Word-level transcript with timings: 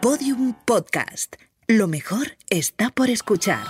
Podium 0.00 0.54
Podcast. 0.64 1.36
Lo 1.66 1.86
mejor 1.86 2.38
está 2.48 2.88
por 2.88 3.10
escuchar. 3.10 3.66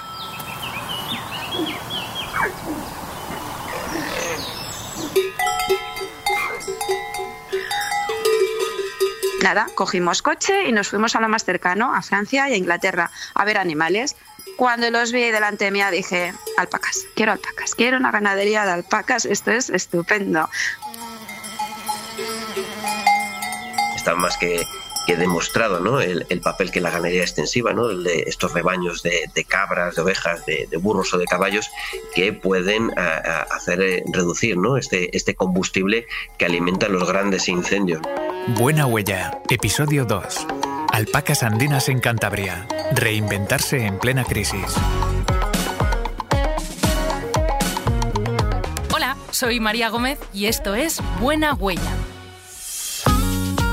Nada, 9.43 9.67
cogimos 9.75 10.23
coche 10.23 10.69
y 10.69 10.73
nos 10.73 10.89
fuimos 10.89 11.17
a 11.17 11.21
lo 11.21 11.29
más 11.29 11.45
cercano, 11.45 11.93
a 11.93 12.01
Francia 12.01 12.49
y 12.49 12.53
a 12.53 12.57
Inglaterra, 12.57 13.11
a 13.35 13.45
ver 13.45 13.59
animales. 13.59 14.15
Cuando 14.57 14.89
los 14.93 15.11
vi 15.11 15.33
delante 15.33 15.73
mía 15.73 15.91
dije, 15.91 16.33
alpacas, 16.57 17.07
quiero 17.17 17.33
alpacas, 17.33 17.75
quiero 17.75 17.97
una 17.97 18.13
ganadería 18.13 18.65
de 18.65 18.71
alpacas, 18.71 19.25
esto 19.25 19.51
es 19.51 19.69
estupendo. 19.69 20.49
Está 23.97 24.15
más 24.15 24.37
que, 24.37 24.65
que 25.07 25.17
demostrado 25.17 25.81
¿no? 25.81 26.01
el, 26.01 26.27
el, 26.29 26.41
papel 26.41 26.71
que 26.71 26.81
la 26.81 26.91
ganadería 26.91 27.23
extensiva, 27.23 27.73
¿no? 27.73 27.91
el 27.91 28.05
de 28.05 28.25
estos 28.27 28.53
rebaños 28.53 29.03
de, 29.03 29.31
de 29.35 29.45
cabras, 29.45 29.97
de 29.97 30.03
ovejas, 30.03 30.45
de, 30.47 30.67
de, 30.71 30.77
burros 30.77 31.13
o 31.15 31.19
de 31.19 31.25
caballos, 31.25 31.71
que 32.15 32.33
pueden 32.33 32.91
a, 32.99 33.17
a 33.17 33.43
hacer 33.43 33.81
eh, 33.81 34.05
reducir 34.13 34.57
¿no? 34.57 34.77
este, 34.77 35.17
este 35.17 35.35
combustible 35.35 36.07
que 36.39 36.45
alimenta 36.45 36.89
los 36.89 37.09
grandes 37.09 37.49
incendios. 37.49 38.01
Buena 38.49 38.87
Huella, 38.87 39.41
episodio 39.49 40.05
2. 40.05 40.47
Alpacas 40.93 41.43
andinas 41.43 41.89
en 41.89 42.01
Cantabria. 42.01 42.67
Reinventarse 42.95 43.87
en 43.87 43.99
plena 43.99 44.25
crisis. 44.25 44.75
Hola, 48.93 49.17
soy 49.31 49.61
María 49.61 49.89
Gómez 49.89 50.19
y 50.33 50.47
esto 50.47 50.75
es 50.75 51.01
Buena 51.21 51.55
Huella. 51.55 52.00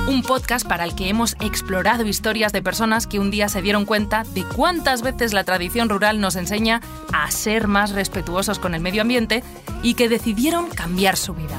Un 0.07 0.21
podcast 0.21 0.65
para 0.65 0.85
el 0.85 0.95
que 0.95 1.09
hemos 1.09 1.35
explorado 1.41 2.05
historias 2.05 2.53
de 2.53 2.61
personas 2.61 3.07
que 3.07 3.19
un 3.19 3.29
día 3.29 3.49
se 3.49 3.61
dieron 3.61 3.83
cuenta 3.83 4.23
de 4.33 4.45
cuántas 4.45 5.01
veces 5.01 5.33
la 5.33 5.43
tradición 5.43 5.89
rural 5.89 6.21
nos 6.21 6.37
enseña 6.37 6.81
a 7.11 7.29
ser 7.29 7.67
más 7.67 7.91
respetuosos 7.91 8.57
con 8.57 8.73
el 8.73 8.79
medio 8.79 9.01
ambiente 9.01 9.43
y 9.83 9.95
que 9.95 10.07
decidieron 10.07 10.69
cambiar 10.69 11.17
su 11.17 11.33
vida. 11.33 11.57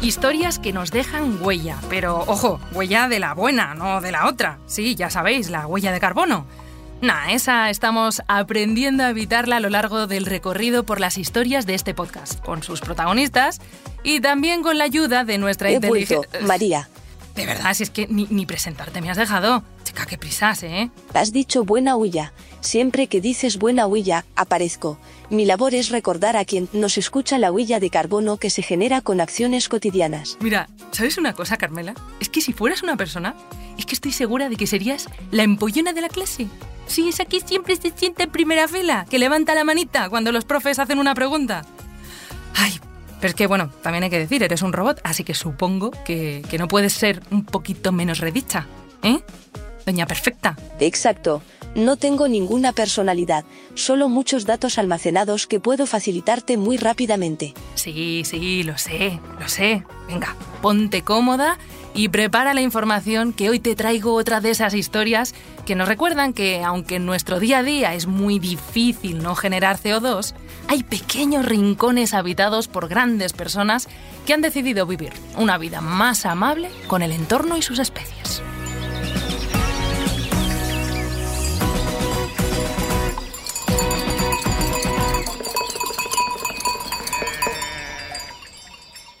Historias 0.00 0.60
que 0.60 0.72
nos 0.72 0.92
dejan 0.92 1.42
huella, 1.42 1.78
pero 1.90 2.20
ojo, 2.20 2.60
huella 2.72 3.08
de 3.08 3.18
la 3.18 3.34
buena, 3.34 3.74
no 3.74 4.00
de 4.00 4.12
la 4.12 4.28
otra. 4.28 4.58
Sí, 4.66 4.94
ya 4.94 5.10
sabéis, 5.10 5.50
la 5.50 5.66
huella 5.66 5.90
de 5.90 5.98
carbono. 5.98 6.46
Nah, 7.00 7.32
esa 7.32 7.68
estamos 7.68 8.22
aprendiendo 8.28 9.02
a 9.02 9.10
evitarla 9.10 9.56
a 9.56 9.60
lo 9.60 9.70
largo 9.70 10.06
del 10.06 10.24
recorrido 10.24 10.84
por 10.84 11.00
las 11.00 11.18
historias 11.18 11.66
de 11.66 11.74
este 11.74 11.94
podcast, 11.94 12.40
con 12.44 12.62
sus 12.62 12.80
protagonistas 12.80 13.60
y 14.04 14.20
también 14.20 14.62
con 14.62 14.78
la 14.78 14.84
ayuda 14.84 15.24
de 15.24 15.38
nuestra 15.38 15.72
inteligencia. 15.72 16.28
María. 16.42 16.88
De 17.38 17.46
verdad, 17.46 17.72
si 17.72 17.84
es 17.84 17.90
que 17.90 18.08
ni, 18.08 18.26
ni, 18.30 18.46
presentarte 18.46 19.00
me 19.00 19.10
has 19.10 19.16
dejado. 19.16 19.62
Chica, 19.84 20.06
qué 20.06 20.18
prisas, 20.18 20.64
¿eh? 20.64 20.90
Has 21.14 21.32
dicho 21.32 21.64
buena 21.64 21.94
huella. 21.94 22.32
Siempre 22.60 23.06
que 23.06 23.20
dices 23.20 23.58
buena 23.58 23.86
huella, 23.86 24.24
aparezco. 24.34 24.98
Mi 25.30 25.44
labor 25.44 25.72
es 25.72 25.90
recordar 25.90 26.36
a 26.36 26.44
quien 26.44 26.68
nos 26.72 26.98
escucha 26.98 27.38
la 27.38 27.52
huella 27.52 27.78
de 27.78 27.90
carbono 27.90 28.38
que 28.38 28.50
se 28.50 28.62
genera 28.62 29.02
con 29.02 29.20
acciones 29.20 29.68
cotidianas. 29.68 30.36
Mira, 30.40 30.68
¿sabes 30.90 31.16
una 31.16 31.32
cosa, 31.32 31.56
Carmela? 31.56 31.94
Es 32.18 32.28
que 32.28 32.40
si 32.40 32.52
fueras 32.52 32.82
una 32.82 32.96
persona, 32.96 33.36
es 33.78 33.86
que 33.86 33.94
estoy 33.94 34.10
segura 34.10 34.48
de 34.48 34.56
que 34.56 34.66
serías 34.66 35.06
la 35.30 35.44
empollona 35.44 35.92
de 35.92 36.00
la 36.00 36.08
clase. 36.08 36.48
Sí, 36.88 37.08
esa 37.08 37.24
que 37.24 37.40
siempre 37.40 37.76
se 37.76 37.92
siente 37.94 38.24
en 38.24 38.30
primera 38.30 38.66
fila, 38.66 39.06
que 39.08 39.20
levanta 39.20 39.54
la 39.54 39.62
manita 39.62 40.08
cuando 40.08 40.32
los 40.32 40.44
profes 40.44 40.80
hacen 40.80 40.98
una 40.98 41.14
pregunta. 41.14 41.64
Ay, 42.56 42.80
pero 43.20 43.30
es 43.30 43.34
que, 43.34 43.46
bueno, 43.46 43.70
también 43.82 44.04
hay 44.04 44.10
que 44.10 44.18
decir, 44.18 44.42
eres 44.42 44.62
un 44.62 44.72
robot, 44.72 45.00
así 45.04 45.24
que 45.24 45.34
supongo 45.34 45.90
que, 46.04 46.42
que 46.48 46.58
no 46.58 46.68
puedes 46.68 46.92
ser 46.92 47.20
un 47.30 47.44
poquito 47.44 47.92
menos 47.92 48.18
redicha, 48.18 48.66
¿eh? 49.02 49.20
Doña 49.84 50.06
Perfecta. 50.06 50.56
Exacto. 50.80 51.42
No 51.74 51.96
tengo 51.96 52.28
ninguna 52.28 52.72
personalidad, 52.72 53.44
solo 53.74 54.08
muchos 54.08 54.46
datos 54.46 54.78
almacenados 54.78 55.46
que 55.46 55.60
puedo 55.60 55.86
facilitarte 55.86 56.56
muy 56.56 56.76
rápidamente. 56.76 57.54
Sí, 57.74 58.22
sí, 58.24 58.62
lo 58.62 58.78
sé, 58.78 59.20
lo 59.38 59.48
sé. 59.48 59.84
Venga, 60.08 60.34
ponte 60.62 61.02
cómoda 61.02 61.58
y 61.94 62.08
prepara 62.08 62.54
la 62.54 62.62
información 62.62 63.32
que 63.32 63.50
hoy 63.50 63.60
te 63.60 63.74
traigo 63.74 64.14
otra 64.14 64.40
de 64.40 64.50
esas 64.50 64.74
historias 64.74 65.34
que 65.66 65.74
nos 65.74 65.88
recuerdan 65.88 66.32
que 66.32 66.62
aunque 66.62 66.96
en 66.96 67.06
nuestro 67.06 67.38
día 67.38 67.58
a 67.58 67.62
día 67.62 67.94
es 67.94 68.06
muy 68.06 68.38
difícil 68.38 69.22
no 69.22 69.34
generar 69.34 69.78
CO2, 69.78 70.34
hay 70.68 70.82
pequeños 70.82 71.46
rincones 71.46 72.14
habitados 72.14 72.68
por 72.68 72.88
grandes 72.88 73.32
personas 73.32 73.88
que 74.26 74.34
han 74.34 74.42
decidido 74.42 74.86
vivir 74.86 75.12
una 75.36 75.56
vida 75.58 75.80
más 75.80 76.26
amable 76.26 76.70
con 76.86 77.02
el 77.02 77.12
entorno 77.12 77.56
y 77.56 77.62
sus 77.62 77.78
especies. 77.78 78.42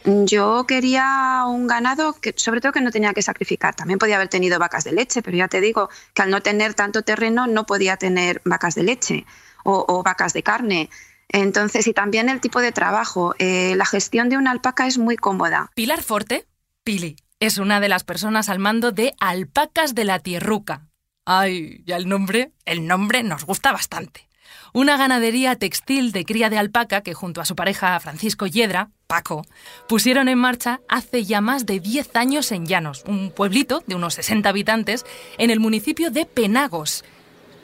Yo 0.04 0.64
quería 0.66 1.44
un 1.46 1.66
ganado 1.66 2.14
que, 2.14 2.32
sobre 2.36 2.62
todo, 2.62 2.72
que 2.72 2.80
no 2.80 2.90
tenía 2.90 3.12
que 3.12 3.20
sacrificar. 3.20 3.74
También 3.74 3.98
podía 3.98 4.16
haber 4.16 4.28
tenido 4.28 4.58
vacas 4.58 4.84
de 4.84 4.92
leche, 4.92 5.20
pero 5.20 5.36
ya 5.36 5.48
te 5.48 5.60
digo 5.60 5.90
que 6.14 6.22
al 6.22 6.30
no 6.30 6.40
tener 6.40 6.72
tanto 6.72 7.02
terreno 7.02 7.46
no 7.46 7.66
podía 7.66 7.98
tener 7.98 8.40
vacas 8.46 8.74
de 8.74 8.84
leche 8.84 9.26
o, 9.64 9.84
o 9.86 10.02
vacas 10.02 10.32
de 10.32 10.42
carne. 10.42 10.88
Entonces, 11.28 11.86
y 11.86 11.92
también 11.92 12.28
el 12.28 12.40
tipo 12.40 12.60
de 12.60 12.72
trabajo. 12.72 13.34
Eh, 13.38 13.74
la 13.76 13.84
gestión 13.84 14.28
de 14.28 14.36
una 14.36 14.50
alpaca 14.50 14.86
es 14.86 14.98
muy 14.98 15.16
cómoda. 15.16 15.70
Pilar 15.74 16.02
Forte, 16.02 16.46
Pili, 16.84 17.16
es 17.40 17.58
una 17.58 17.80
de 17.80 17.88
las 17.88 18.04
personas 18.04 18.48
al 18.48 18.58
mando 18.58 18.92
de 18.92 19.14
Alpacas 19.20 19.94
de 19.94 20.04
la 20.04 20.18
Tierruca. 20.20 20.88
Ay, 21.24 21.82
ya 21.84 21.96
el 21.96 22.08
nombre, 22.08 22.52
el 22.64 22.86
nombre 22.86 23.22
nos 23.22 23.44
gusta 23.44 23.72
bastante 23.72 24.28
una 24.72 24.96
ganadería 24.96 25.56
textil 25.56 26.12
de 26.12 26.24
cría 26.24 26.50
de 26.50 26.58
alpaca 26.58 27.02
que 27.02 27.14
junto 27.14 27.40
a 27.40 27.44
su 27.44 27.56
pareja 27.56 27.98
Francisco 28.00 28.46
Yedra, 28.46 28.90
Paco, 29.06 29.46
pusieron 29.88 30.28
en 30.28 30.38
marcha 30.38 30.80
hace 30.88 31.24
ya 31.24 31.40
más 31.40 31.66
de 31.66 31.80
10 31.80 32.14
años 32.16 32.52
en 32.52 32.66
Llanos, 32.66 33.04
un 33.06 33.30
pueblito 33.30 33.82
de 33.86 33.94
unos 33.94 34.14
60 34.14 34.48
habitantes 34.48 35.06
en 35.38 35.50
el 35.50 35.60
municipio 35.60 36.10
de 36.10 36.26
Penagos. 36.26 37.04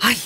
Ay, 0.00 0.16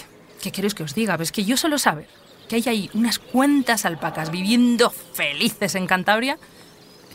¿qué 0.40 0.52
queréis 0.52 0.74
que 0.74 0.84
os 0.84 0.94
diga? 0.94 1.16
Ves 1.16 1.32
que 1.32 1.44
yo 1.44 1.56
solo 1.56 1.78
saber 1.78 2.08
que 2.48 2.56
hay 2.56 2.64
ahí 2.66 2.90
unas 2.94 3.18
cuantas 3.18 3.84
alpacas 3.84 4.30
viviendo 4.30 4.90
felices 4.90 5.74
en 5.74 5.86
Cantabria, 5.86 6.38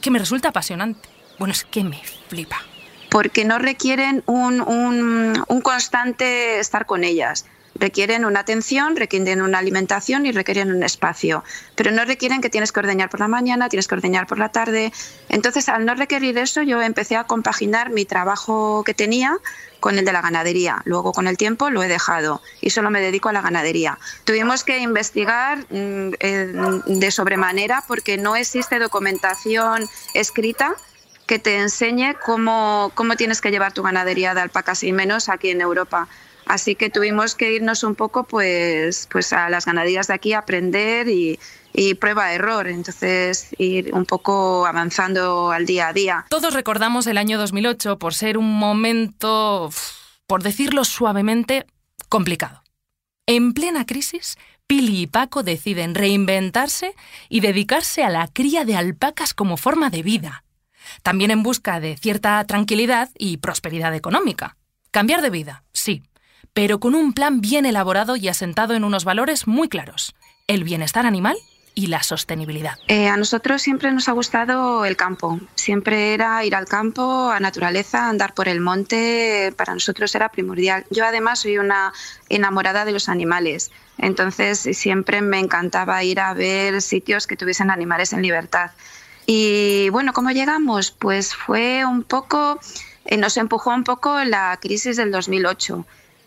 que 0.02 0.12
me 0.12 0.20
resulta 0.20 0.50
apasionante. 0.50 1.10
Bueno, 1.40 1.52
es 1.52 1.64
que 1.64 1.84
me 1.84 2.02
flipa. 2.28 2.62
Porque 3.10 3.46
no 3.46 3.60
requieren 3.60 4.24
un, 4.26 4.62
un, 4.62 5.44
un 5.48 5.62
constante 5.62 6.60
estar 6.60 6.86
con 6.86 7.04
ellas 7.04 7.46
requieren 7.76 8.26
una 8.26 8.42
atención, 8.42 8.96
requieren 8.96 9.42
una 9.42 9.60
alimentación 9.60 10.26
y 10.26 10.32
requieren 10.32 10.72
un 10.72 10.84
espacio, 10.84 11.44
pero 11.76 11.92
no 11.92 12.06
requieren 12.06 12.42
que 12.42 12.50
tienes 12.50 12.72
que 12.72 12.80
ordeñar 12.80 13.10
por 13.10 13.20
la 13.20 13.28
mañana, 13.28 13.70
tienes 13.70 13.88
que 13.88 13.96
ordeñar 13.96 14.28
por 14.28 14.40
la 14.40 14.50
tarde. 14.50 14.92
Entonces, 15.30 15.70
al 15.70 15.86
no 15.86 15.96
requerir 15.96 16.38
eso, 16.38 16.62
yo 16.62 16.82
empecé 16.82 17.16
a 17.16 17.24
compaginar 17.26 17.90
mi 17.90 18.06
trabajo 18.06 18.84
que 18.86 18.94
tenía 18.94 19.38
con 19.80 20.00
el 20.00 20.06
de 20.06 20.14
la 20.14 20.22
ganadería. 20.22 20.82
Luego, 20.86 21.12
con 21.12 21.28
el 21.28 21.38
tiempo, 21.38 21.70
lo 21.70 21.84
he 21.84 21.88
dejado 21.88 22.42
y 22.62 22.70
solo 22.70 22.90
me 22.90 23.02
dedico 23.02 23.30
a 23.30 23.34
la 23.34 23.42
ganadería. 23.42 23.98
Tuvimos 24.24 24.64
que 24.64 24.78
investigar 24.80 25.68
de 25.68 27.12
sobremanera 27.12 27.84
porque 27.88 28.18
no 28.18 28.36
existe 28.36 28.80
documentación 28.80 29.90
escrita 30.14 30.76
que 31.26 31.40
te 31.40 31.58
enseñe 31.58 32.16
cómo, 32.26 32.92
cómo 32.96 33.16
tienes 33.16 33.42
que 33.42 33.52
llevar 33.52 33.74
tu 33.74 33.82
ganadería 33.82 34.34
de 34.34 34.42
alpacas 34.42 34.84
y 34.84 34.92
menos 34.92 35.30
aquí 35.30 35.50
en 35.50 35.62
Europa. 35.62 36.08
Así 36.46 36.76
que 36.76 36.90
tuvimos 36.90 37.36
que 37.36 37.54
irnos 37.54 37.84
un 37.84 37.96
poco 37.96 38.26
pues, 38.26 39.08
pues 39.12 39.34
a 39.34 39.50
las 39.50 39.66
ganaderías 39.66 40.08
de 40.08 40.14
aquí 40.14 40.34
a 40.34 40.40
aprender 40.40 41.08
y, 41.08 41.40
y 41.74 41.96
prueba-error, 41.96 42.68
entonces 42.68 43.50
ir 43.58 43.94
un 43.94 44.06
poco 44.06 44.66
avanzando 44.66 45.52
al 45.52 45.66
día 45.66 45.88
a 45.88 45.94
día. 45.94 46.26
Todos 46.30 46.54
recordamos 46.54 47.08
el 47.08 47.18
año 47.18 47.38
2008 47.38 47.98
por 47.98 48.14
ser 48.14 48.38
un 48.38 48.54
momento, 48.54 49.70
por 50.28 50.44
decirlo 50.44 50.86
suavemente, 50.86 51.66
complicado. 52.10 52.64
En 53.26 53.54
plena 53.54 53.86
crisis, 53.86 54.38
Pili 54.68 55.02
y 55.02 55.08
Paco 55.08 55.44
deciden 55.44 55.96
reinventarse 55.96 56.96
y 57.30 57.40
dedicarse 57.40 58.04
a 58.04 58.10
la 58.10 58.28
cría 58.28 58.66
de 58.66 58.76
alpacas 58.76 59.34
como 59.34 59.58
forma 59.58 59.90
de 59.90 60.04
vida, 60.04 60.44
también 61.02 61.32
en 61.32 61.42
busca 61.42 61.80
de 61.80 61.98
cierta 61.98 62.44
tranquilidad 62.46 63.10
y 63.18 63.38
prosperidad 63.38 63.96
económica. 63.96 64.58
Cambiar 64.92 65.22
de 65.22 65.30
vida, 65.30 65.63
pero 66.54 66.80
con 66.80 66.96
un 66.96 67.14
plan 67.14 67.42
bien 67.42 67.66
elaborado 67.66 68.16
y 68.16 68.28
asentado 68.28 68.76
en 68.76 68.84
unos 68.84 69.06
valores 69.06 69.48
muy 69.48 69.70
claros, 69.70 70.16
el 70.48 70.64
bienestar 70.64 71.06
animal 71.06 71.38
y 71.76 71.88
la 71.88 72.04
sostenibilidad. 72.04 72.78
Eh, 72.88 73.08
a 73.08 73.18
nosotros 73.18 73.62
siempre 73.62 73.92
nos 73.92 74.08
ha 74.08 74.12
gustado 74.12 74.86
el 74.86 74.96
campo, 74.96 75.40
siempre 75.56 76.14
era 76.14 76.46
ir 76.46 76.54
al 76.56 76.66
campo, 76.66 77.32
a 77.32 77.40
naturaleza, 77.40 78.08
andar 78.08 78.36
por 78.36 78.48
el 78.48 78.60
monte, 78.60 79.54
para 79.58 79.74
nosotros 79.74 80.14
era 80.14 80.30
primordial. 80.30 80.86
Yo 80.92 81.04
además 81.04 81.40
soy 81.40 81.58
una 81.58 81.92
enamorada 82.30 82.86
de 82.86 82.92
los 82.92 83.10
animales, 83.10 83.72
entonces 83.98 84.60
siempre 84.74 85.22
me 85.22 85.40
encantaba 85.40 86.04
ir 86.04 86.20
a 86.20 86.34
ver 86.36 86.82
sitios 86.82 87.26
que 87.26 87.38
tuviesen 87.38 87.72
animales 87.72 88.14
en 88.14 88.22
libertad. 88.22 88.72
Y 89.26 89.90
bueno, 89.90 90.14
¿cómo 90.14 90.30
llegamos? 90.32 90.92
Pues 90.92 91.34
fue 91.34 91.86
un 91.86 92.04
poco 92.04 92.60
eh, 93.06 93.18
nos 93.18 93.38
empujó 93.38 93.72
un 93.72 93.84
poco 93.84 94.24
la 94.24 94.58
crisis 94.62 94.98
del 94.98 95.12
2008. 95.12 95.86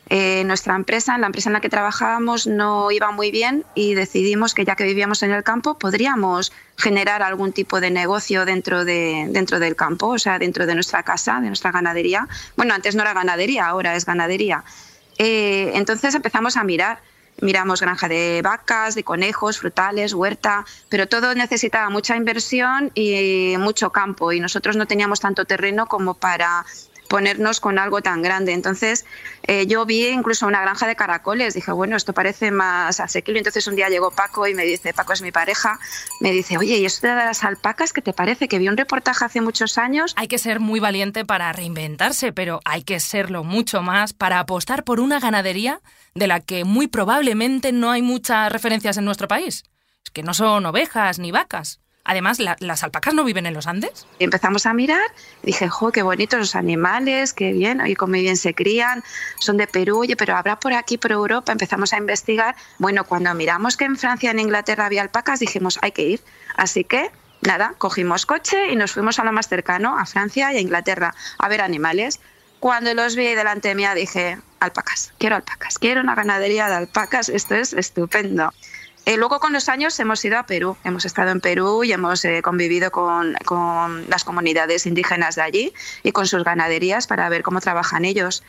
Eh, 0.08 0.44
nuestra 0.44 0.76
empresa, 0.76 1.18
la 1.18 1.26
empresa 1.26 1.48
en 1.48 1.54
la 1.54 1.60
que 1.60 1.68
trabajábamos, 1.68 2.46
no 2.46 2.92
iba 2.92 3.10
muy 3.10 3.32
bien 3.32 3.64
y 3.74 3.94
decidimos 3.94 4.54
que 4.54 4.64
ya 4.64 4.76
que 4.76 4.84
vivíamos 4.84 5.24
en 5.24 5.32
el 5.32 5.42
campo, 5.42 5.78
podríamos 5.78 6.52
generar 6.76 7.22
algún 7.22 7.52
tipo 7.52 7.80
de 7.80 7.90
negocio 7.90 8.44
dentro, 8.44 8.84
de, 8.84 9.26
dentro 9.30 9.58
del 9.58 9.74
campo, 9.74 10.08
o 10.08 10.18
sea, 10.18 10.38
dentro 10.38 10.64
de 10.66 10.74
nuestra 10.74 11.02
casa, 11.02 11.40
de 11.40 11.48
nuestra 11.48 11.72
ganadería. 11.72 12.28
Bueno, 12.56 12.74
antes 12.74 12.94
no 12.94 13.02
era 13.02 13.14
ganadería, 13.14 13.66
ahora 13.66 13.96
es 13.96 14.04
ganadería. 14.04 14.62
Eh, 15.18 15.72
entonces 15.74 16.14
empezamos 16.14 16.56
a 16.56 16.62
mirar. 16.62 17.00
Miramos 17.42 17.82
granja 17.82 18.08
de 18.08 18.40
vacas, 18.42 18.94
de 18.94 19.04
conejos, 19.04 19.58
frutales, 19.58 20.14
huerta, 20.14 20.64
pero 20.88 21.06
todo 21.06 21.34
necesitaba 21.34 21.90
mucha 21.90 22.16
inversión 22.16 22.90
y 22.94 23.56
mucho 23.58 23.90
campo 23.92 24.32
y 24.32 24.40
nosotros 24.40 24.74
no 24.76 24.86
teníamos 24.86 25.20
tanto 25.20 25.44
terreno 25.44 25.84
como 25.84 26.14
para 26.14 26.64
ponernos 27.08 27.60
con 27.60 27.78
algo 27.78 28.02
tan 28.02 28.22
grande. 28.22 28.52
Entonces, 28.52 29.04
eh, 29.44 29.66
yo 29.66 29.86
vi 29.86 30.06
incluso 30.08 30.46
una 30.46 30.60
granja 30.60 30.86
de 30.86 30.96
caracoles. 30.96 31.54
Dije, 31.54 31.72
bueno, 31.72 31.96
esto 31.96 32.12
parece 32.12 32.50
más 32.50 33.00
asequible. 33.00 33.38
Entonces, 33.40 33.66
un 33.66 33.76
día 33.76 33.88
llegó 33.88 34.10
Paco 34.10 34.46
y 34.46 34.54
me 34.54 34.64
dice, 34.64 34.92
Paco 34.92 35.12
es 35.12 35.22
mi 35.22 35.32
pareja, 35.32 35.78
me 36.20 36.32
dice, 36.32 36.58
oye, 36.58 36.76
¿y 36.76 36.84
esto 36.84 37.06
de 37.06 37.14
las 37.14 37.44
alpacas 37.44 37.92
qué 37.92 38.02
te 38.02 38.12
parece? 38.12 38.48
Que 38.48 38.58
vi 38.58 38.68
un 38.68 38.76
reportaje 38.76 39.24
hace 39.24 39.40
muchos 39.40 39.78
años. 39.78 40.14
Hay 40.16 40.28
que 40.28 40.38
ser 40.38 40.60
muy 40.60 40.80
valiente 40.80 41.24
para 41.24 41.52
reinventarse, 41.52 42.32
pero 42.32 42.60
hay 42.64 42.82
que 42.82 43.00
serlo 43.00 43.44
mucho 43.44 43.82
más 43.82 44.12
para 44.12 44.40
apostar 44.40 44.84
por 44.84 45.00
una 45.00 45.20
ganadería 45.20 45.80
de 46.14 46.26
la 46.26 46.40
que 46.40 46.64
muy 46.64 46.88
probablemente 46.88 47.72
no 47.72 47.90
hay 47.90 48.02
muchas 48.02 48.50
referencias 48.50 48.96
en 48.96 49.04
nuestro 49.04 49.28
país. 49.28 49.64
Es 50.04 50.10
que 50.10 50.22
no 50.22 50.34
son 50.34 50.66
ovejas 50.66 51.18
ni 51.18 51.30
vacas. 51.30 51.80
Además, 52.08 52.38
¿las 52.38 52.82
alpacas 52.84 53.14
no 53.14 53.24
viven 53.24 53.46
en 53.46 53.54
los 53.54 53.66
Andes? 53.66 54.06
Empezamos 54.20 54.64
a 54.64 54.72
mirar, 54.72 55.04
dije, 55.42 55.68
jo, 55.68 55.90
qué 55.90 56.02
bonitos 56.02 56.38
los 56.38 56.54
animales, 56.54 57.32
qué 57.32 57.52
bien, 57.52 57.82
y 57.84 57.96
cómo 57.96 58.12
bien 58.12 58.36
se 58.36 58.54
crían, 58.54 59.02
son 59.40 59.56
de 59.56 59.66
Perú, 59.66 59.98
oye, 59.98 60.14
pero 60.14 60.36
habrá 60.36 60.60
por 60.60 60.72
aquí, 60.72 60.98
por 60.98 61.10
Europa, 61.10 61.50
empezamos 61.50 61.92
a 61.92 61.98
investigar. 61.98 62.54
Bueno, 62.78 63.02
cuando 63.04 63.34
miramos 63.34 63.76
que 63.76 63.86
en 63.86 63.96
Francia 63.96 64.30
en 64.30 64.38
Inglaterra 64.38 64.86
había 64.86 65.02
alpacas, 65.02 65.40
dijimos, 65.40 65.80
hay 65.82 65.90
que 65.90 66.02
ir. 66.02 66.20
Así 66.54 66.84
que 66.84 67.10
nada, 67.40 67.74
cogimos 67.76 68.24
coche 68.24 68.70
y 68.70 68.76
nos 68.76 68.92
fuimos 68.92 69.18
a 69.18 69.24
lo 69.24 69.32
más 69.32 69.48
cercano, 69.48 69.98
a 69.98 70.06
Francia 70.06 70.52
y 70.52 70.58
a 70.58 70.60
Inglaterra, 70.60 71.12
a 71.38 71.48
ver 71.48 71.60
animales. 71.60 72.20
Cuando 72.60 72.94
los 72.94 73.16
vi 73.16 73.34
delante 73.34 73.74
mía 73.74 73.94
dije, 73.94 74.38
alpacas, 74.60 75.12
quiero 75.18 75.34
alpacas, 75.34 75.78
quiero 75.80 76.02
una 76.02 76.14
ganadería 76.14 76.68
de 76.68 76.76
alpacas, 76.76 77.28
esto 77.28 77.56
es 77.56 77.72
estupendo. 77.72 78.52
Eh, 79.06 79.16
luego 79.16 79.38
con 79.38 79.52
los 79.52 79.68
años 79.68 79.98
hemos 80.00 80.24
ido 80.24 80.36
a 80.36 80.46
Perú, 80.46 80.76
hemos 80.82 81.04
estado 81.04 81.30
en 81.30 81.40
Perú 81.40 81.84
y 81.84 81.92
hemos 81.92 82.24
eh, 82.24 82.42
convivido 82.42 82.90
con, 82.90 83.36
las 84.08 84.24
comunidades 84.24 84.84
indígenas 84.84 85.36
de 85.36 85.42
allí 85.42 85.72
y 86.02 86.10
con 86.10 86.26
sus 86.26 86.42
ganaderías 86.42 87.06
para 87.06 87.28
ver 87.28 87.44
cómo 87.44 87.60
trabajan 87.60 88.04
ellos. 88.04 88.42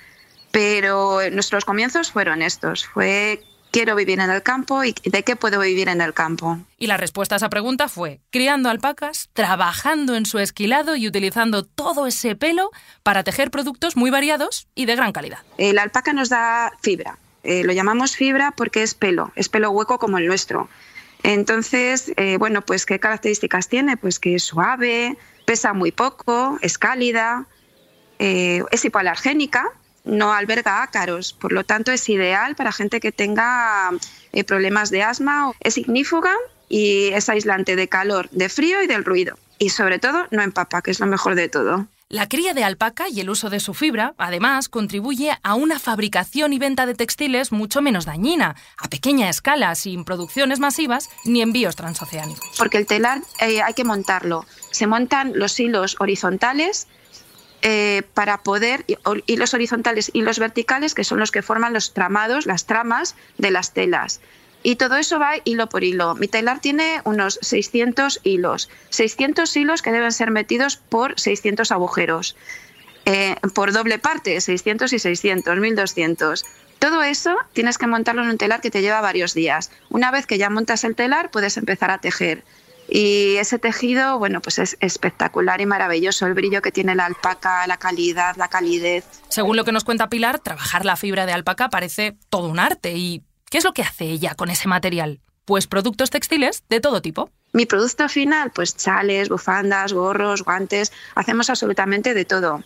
Pero 0.52 1.20
nuestros 1.32 1.64
comienzos 1.64 2.12
fueron 2.12 2.42
estos, 2.42 2.88
fue 2.88 3.44
quiero 3.70 3.96
vivir 3.96 4.20
en 4.20 4.32
el 4.32 4.42
campo 4.42 4.84
y 4.84 4.96
de 5.04 5.24
qué 5.24 5.36
puedo 5.36 5.60
vivir 5.60 5.90
en 5.90 6.02
el 6.02 6.16
campo. 6.16 6.58
Y 6.80 6.88
la 6.88 6.98
respuesta 6.98 7.36
a 7.36 7.38
esa 7.38 7.50
pregunta 7.50 7.88
fue 7.88 8.22
criando 8.32 8.72
alpacas, 8.72 9.30
trabajando 9.34 10.16
en 10.16 10.26
su 10.26 10.40
esquilado 10.40 10.96
y 10.96 11.08
utilizando 11.08 11.66
todo 11.66 12.08
ese 12.08 12.36
pelo 12.36 12.72
para 13.04 13.24
tejer 13.24 13.52
productos 13.52 13.96
muy 13.96 14.10
variados 14.10 14.68
y 14.74 14.86
de 14.86 14.96
gran 14.96 15.12
calidad. 15.12 15.40
La 15.60 15.84
alpaca 15.84 16.14
nos 16.14 16.30
da 16.30 16.74
fibra, 16.82 17.20
eh, 17.48 17.64
lo 17.64 17.72
llamamos 17.72 18.18
fibra 18.18 18.52
porque 18.52 18.84
es 18.84 18.94
pelo, 18.94 19.32
es 19.36 19.48
pelo 19.48 19.72
hueco 19.72 20.00
como 20.00 20.18
el 20.18 20.28
nuestro. 20.28 20.68
Entonces, 21.24 22.12
eh, 22.18 22.36
bueno, 22.38 22.62
pues 22.62 22.86
¿qué 22.86 23.00
características 23.00 23.70
tiene? 23.70 23.96
Pues 23.96 24.20
que 24.20 24.36
es 24.36 24.44
suave, 24.44 25.18
pesa 25.46 25.72
muy 25.72 25.94
poco, 25.94 26.60
es 26.62 26.78
cálida, 26.78 27.46
eh, 28.20 28.64
es 28.72 28.84
hipoalergénica, 28.84 29.72
no 30.04 30.34
alberga 30.34 30.84
ácaros, 30.84 31.32
por 31.32 31.54
lo 31.54 31.64
tanto 31.64 31.94
es 31.94 32.10
ideal 32.10 32.56
para 32.58 32.74
gente 32.74 33.00
que 33.00 33.14
tenga 33.14 33.92
problemas 34.46 34.90
de 34.90 35.04
asma, 35.04 35.54
es 35.62 35.78
ignífuga 35.78 36.34
y 36.68 37.12
es 37.14 37.30
aislante 37.30 37.78
de 37.78 37.88
calor, 37.88 38.30
de 38.32 38.50
frío 38.50 38.84
y 38.84 38.88
del 38.88 39.06
ruido. 39.06 39.40
Y 39.58 39.70
sobre 39.70 40.00
todo 40.00 40.28
no 40.32 40.42
empapa, 40.42 40.82
que 40.82 40.92
es 40.92 41.00
lo 41.00 41.06
mejor 41.06 41.36
de 41.36 41.48
todo. 41.48 41.88
La 42.10 42.30
cría 42.30 42.54
de 42.54 42.64
alpaca 42.64 43.10
y 43.10 43.20
el 43.20 43.30
uso 43.30 43.50
de 43.50 43.60
su 43.60 43.74
fibra, 43.74 44.14
además, 44.18 44.70
contribuye 44.70 45.38
a 45.44 45.56
una 45.56 45.78
fabricación 45.78 46.54
y 46.54 46.58
venta 46.58 46.86
de 46.86 46.96
textiles 46.96 47.52
mucho 47.52 47.82
menos 47.82 48.06
dañina, 48.06 48.56
a 48.78 48.88
pequeña 48.88 49.28
escala, 49.28 49.76
sin 49.76 50.06
producciones 50.06 50.62
masivas 50.62 51.10
ni 51.26 51.42
envíos 51.42 51.76
transoceánicos. 51.76 52.48
Porque 52.58 52.78
el 52.78 52.86
telar 52.86 53.24
eh, 53.42 53.62
hay 53.62 53.74
que 53.74 53.84
montarlo. 53.84 54.46
Se 54.72 54.88
montan 54.88 55.34
los 55.36 55.60
hilos 55.60 55.98
horizontales 56.00 56.88
eh, 57.62 58.04
para 58.14 58.38
poder, 58.38 58.86
hilos 59.26 59.54
horizontales 59.54 60.10
y 60.14 60.22
los 60.22 60.40
verticales, 60.40 60.94
que 60.94 61.04
son 61.04 61.20
los 61.20 61.32
que 61.32 61.42
forman 61.42 61.74
los 61.74 61.94
tramados, 61.94 62.46
las 62.46 62.66
tramas 62.66 63.18
de 63.38 63.52
las 63.52 63.74
telas. 63.74 64.22
Y 64.68 64.76
todo 64.76 64.98
eso 64.98 65.18
va 65.18 65.36
hilo 65.46 65.70
por 65.70 65.86
hilo. 65.86 66.14
Mi 66.16 66.28
telar 66.28 66.60
tiene 66.60 67.00
unos 67.06 67.40
600 67.42 68.20
hilos. 68.24 68.70
600 68.90 69.56
hilos 69.56 69.82
que 69.82 69.94
deben 69.94 70.12
ser 70.12 70.30
metidos 70.30 70.76
por 70.76 71.18
600 71.18 71.72
agujeros. 71.72 72.36
Eh, 73.06 73.38
por 73.56 73.72
doble 73.72 73.98
parte, 73.98 74.42
600 74.42 74.92
y 74.92 75.00
600, 75.00 75.58
1200. 75.58 76.46
Todo 76.80 77.02
eso 77.02 77.38
tienes 77.54 77.78
que 77.78 77.88
montarlo 77.88 78.24
en 78.24 78.30
un 78.32 78.38
telar 78.38 78.60
que 78.60 78.70
te 78.70 78.82
lleva 78.82 79.00
varios 79.00 79.34
días. 79.34 79.72
Una 79.90 80.12
vez 80.12 80.28
que 80.28 80.38
ya 80.38 80.50
montas 80.50 80.84
el 80.84 80.98
telar, 80.98 81.32
puedes 81.32 81.56
empezar 81.56 81.90
a 81.90 82.00
tejer. 82.00 82.44
Y 82.90 83.38
ese 83.38 83.60
tejido, 83.60 84.20
bueno, 84.20 84.42
pues 84.42 84.60
es 84.60 84.76
espectacular 84.82 85.62
y 85.62 85.66
maravilloso. 85.66 86.26
El 86.26 86.34
brillo 86.34 86.62
que 86.62 86.74
tiene 86.74 86.94
la 86.94 87.06
alpaca, 87.06 87.66
la 87.68 87.78
calidad, 87.78 88.36
la 88.36 88.50
calidez. 88.50 89.06
Según 89.30 89.56
lo 89.56 89.64
que 89.64 89.72
nos 89.72 89.86
cuenta 89.86 90.10
Pilar, 90.10 90.40
trabajar 90.40 90.84
la 90.84 90.98
fibra 90.98 91.26
de 91.26 91.32
alpaca 91.32 91.70
parece 91.70 92.18
todo 92.30 92.50
un 92.50 92.60
arte 92.60 92.92
y 92.98 93.24
¿Qué 93.50 93.58
es 93.60 93.64
lo 93.64 93.74
que 93.74 93.82
hace 93.82 94.06
ella 94.06 94.36
con 94.36 94.50
ese 94.50 94.68
material? 94.68 95.22
Pues 95.46 95.68
productos 95.68 96.10
textiles 96.10 96.64
de 96.68 96.82
todo 96.82 97.02
tipo. 97.02 97.30
Mi 97.54 97.66
producto 97.66 98.10
final, 98.10 98.52
pues 98.52 98.76
chales, 98.76 99.30
bufandas, 99.30 99.94
gorros, 99.94 100.44
guantes, 100.44 100.92
hacemos 101.16 101.50
absolutamente 101.50 102.14
de 102.14 102.26
todo. 102.26 102.62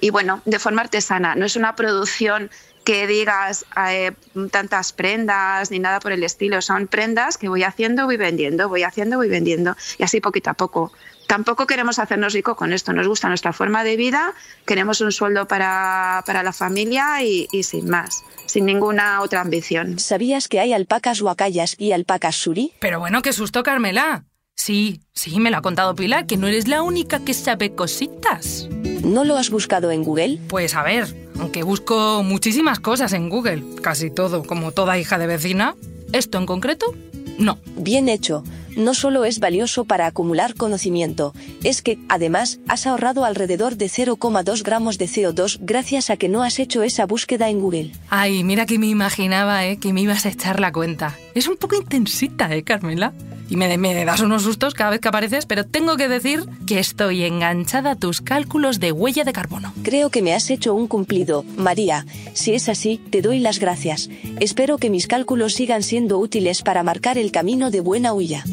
Y 0.00 0.10
bueno, 0.10 0.42
de 0.44 0.58
forma 0.58 0.82
artesana, 0.82 1.34
no 1.34 1.46
es 1.46 1.56
una 1.56 1.74
producción 1.74 2.50
que 2.84 3.06
digas 3.06 3.64
eh, 3.86 4.12
tantas 4.50 4.92
prendas 4.92 5.70
ni 5.70 5.78
nada 5.78 6.00
por 6.00 6.12
el 6.12 6.22
estilo, 6.24 6.62
son 6.62 6.86
prendas 6.86 7.36
que 7.36 7.48
voy 7.48 7.62
haciendo, 7.62 8.04
voy 8.04 8.16
vendiendo, 8.16 8.68
voy 8.68 8.82
haciendo, 8.82 9.16
voy 9.16 9.28
vendiendo, 9.28 9.76
y 9.98 10.04
así 10.04 10.20
poquito 10.20 10.50
a 10.50 10.54
poco. 10.54 10.92
Tampoco 11.26 11.66
queremos 11.66 11.98
hacernos 11.98 12.32
rico 12.32 12.56
con 12.56 12.72
esto, 12.72 12.94
nos 12.94 13.06
gusta 13.06 13.28
nuestra 13.28 13.52
forma 13.52 13.84
de 13.84 13.96
vida, 13.96 14.32
queremos 14.64 15.02
un 15.02 15.12
sueldo 15.12 15.46
para, 15.46 16.22
la 16.26 16.52
familia 16.54 17.22
y, 17.22 17.46
sin 17.62 17.90
más, 17.90 18.24
sin 18.48 18.66
ninguna 18.66 19.20
otra 19.22 19.40
ambición. 19.40 19.98
¿Sabías 19.98 20.48
que 20.48 20.58
hay 20.58 20.72
alpacas 20.72 21.20
huacayas 21.20 21.76
y 21.78 21.92
alpacas 21.92 22.34
suri? 22.34 22.72
Pero 22.80 22.98
bueno, 22.98 23.22
qué 23.22 23.32
susto, 23.32 23.62
Carmela. 23.62 24.24
Sí, 24.56 25.02
sí, 25.12 25.38
me 25.38 25.52
lo 25.52 25.58
ha 25.58 25.62
contado 25.62 25.94
Pilar, 25.94 26.26
que 26.26 26.36
no 26.36 26.48
eres 26.48 26.66
la 26.66 26.82
única 26.82 27.20
que 27.20 27.32
sabe 27.32 27.74
cositas. 27.74 28.68
¿No 29.04 29.24
lo 29.24 29.36
has 29.36 29.50
buscado 29.50 29.92
en 29.92 30.02
Google? 30.02 30.40
Pues 30.48 30.74
a 30.74 30.82
ver, 30.82 31.14
aunque 31.38 31.62
busco 31.62 32.24
muchísimas 32.24 32.80
cosas 32.80 33.12
en 33.12 33.28
Google, 33.28 33.62
casi 33.82 34.10
todo, 34.10 34.42
como 34.42 34.72
toda 34.72 34.98
hija 34.98 35.16
de 35.18 35.28
vecina, 35.28 35.76
esto 36.12 36.38
en 36.38 36.46
concreto, 36.46 36.92
no. 37.38 37.58
Bien 37.76 38.08
hecho 38.08 38.42
no 38.78 38.94
solo 38.94 39.24
es 39.24 39.40
valioso 39.40 39.84
para 39.84 40.06
acumular 40.06 40.54
conocimiento, 40.54 41.34
es 41.62 41.82
que, 41.82 41.98
además, 42.08 42.60
has 42.68 42.86
ahorrado 42.86 43.24
alrededor 43.24 43.76
de 43.76 43.86
0,2 43.86 44.62
gramos 44.62 44.96
de 44.96 45.06
CO2 45.06 45.58
gracias 45.60 46.08
a 46.10 46.16
que 46.16 46.28
no 46.28 46.42
has 46.42 46.58
hecho 46.58 46.82
esa 46.82 47.04
búsqueda 47.04 47.50
en 47.50 47.60
Google. 47.60 47.92
Ay, 48.08 48.44
mira 48.44 48.64
que 48.64 48.78
me 48.78 48.86
imaginaba, 48.86 49.66
¿eh? 49.66 49.76
Que 49.78 49.92
me 49.92 50.00
ibas 50.00 50.24
a 50.24 50.30
echar 50.30 50.60
la 50.60 50.72
cuenta. 50.72 51.16
Es 51.34 51.48
un 51.48 51.56
poco 51.56 51.76
intensita, 51.76 52.54
¿eh, 52.54 52.62
Carmela? 52.62 53.12
y 53.50 53.56
me, 53.56 53.76
me, 53.78 54.04
das 54.04 54.20
unos 54.20 54.42
sustos 54.42 54.74
cada 54.74 54.90
vez 54.90 55.00
que 55.00 55.08
apareces, 55.08 55.46
pero 55.46 55.64
tengo 55.64 55.96
que 55.96 56.08
decir 56.08 56.44
que 56.66 56.78
estoy 56.78 57.24
enganchada 57.24 57.92
a 57.92 57.96
tus 57.96 58.20
cálculos 58.20 58.78
de 58.80 58.92
huella 58.92 59.24
de 59.24 59.32
carbono. 59.32 59.72
Creo 59.82 60.10
que 60.10 60.22
me 60.22 60.34
has 60.34 60.50
hecho 60.50 60.74
un 60.74 60.86
cumplido, 60.86 61.44
María. 61.56 62.04
Si 62.34 62.54
es 62.54 62.68
así, 62.68 63.00
te 63.10 63.22
doy 63.22 63.38
las 63.38 63.58
gracias. 63.58 64.10
Espero 64.40 64.78
que 64.78 64.90
mis 64.90 65.06
cálculos 65.06 65.54
sigan 65.54 65.82
siendo 65.82 66.18
útiles 66.18 66.62
para 66.62 66.82
marcar 66.82 67.18
el 67.18 67.32
camino 67.32 67.70
de 67.70 67.80
buena 67.80 68.12
huella. 68.12 68.44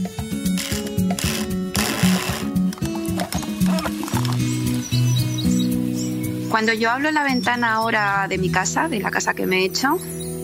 Cuando 6.56 6.72
yo 6.72 6.90
hablo 6.90 7.10
en 7.10 7.16
la 7.16 7.24
ventana 7.26 7.74
ahora 7.74 8.28
de 8.30 8.38
mi 8.38 8.50
casa, 8.50 8.88
de 8.88 9.02
la 9.02 9.12
casa 9.12 9.34
que 9.34 9.46
me 9.46 9.58
he 9.58 9.66
hecho, 9.66 9.98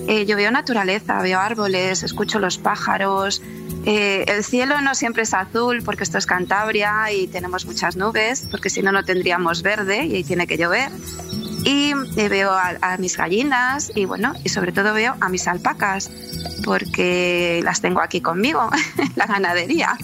eh, 0.09 0.25
yo 0.25 0.35
veo 0.35 0.51
naturaleza, 0.51 1.21
veo 1.21 1.39
árboles, 1.39 2.03
escucho 2.03 2.37
los 2.37 2.57
pájaros, 2.57 3.41
eh, 3.85 4.25
el 4.27 4.43
cielo 4.43 4.81
no 4.81 4.93
siempre 4.93 5.23
es 5.23 5.33
azul 5.33 5.81
porque 5.85 6.03
esto 6.03 6.17
es 6.17 6.25
Cantabria 6.25 7.09
y 7.13 7.27
tenemos 7.27 7.65
muchas 7.65 7.95
nubes, 7.95 8.45
porque 8.51 8.69
si 8.69 8.81
no, 8.81 8.91
no 8.91 9.05
tendríamos 9.05 9.61
verde 9.61 10.05
y 10.05 10.15
ahí 10.15 10.23
tiene 10.25 10.47
que 10.47 10.57
llover. 10.57 10.91
Y 11.63 11.93
eh, 12.17 12.27
veo 12.27 12.51
a, 12.51 12.97
mis 12.97 13.15
gallinas 13.15 13.89
y 13.95 14.03
bueno, 14.03 14.33
y 14.43 14.49
sobre 14.49 14.73
todo 14.73 14.93
veo 14.93 15.15
a 15.21 15.29
mis 15.29 15.47
alpacas 15.47 16.11
porque 16.65 17.61
las 17.63 17.79
tengo 17.79 18.01
aquí 18.01 18.19
conmigo, 18.19 18.69
la 19.15 19.27
ganadería. 19.27 19.97